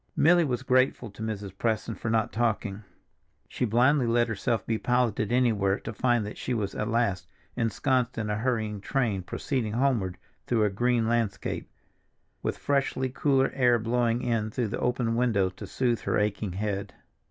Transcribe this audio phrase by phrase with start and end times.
[0.15, 1.55] Milly was grateful to Mrs.
[1.55, 2.83] Preston for not talking.
[3.47, 8.17] She blindly let herself be piloted anywhere to find that she was at last ensconced
[8.17, 10.17] in a hurrying train proceeding homeward
[10.47, 11.69] through a green landscape,
[12.41, 16.95] with freshly cooler air blowing in through the open window to soothe her aching head.